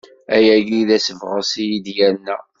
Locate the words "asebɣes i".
0.97-1.63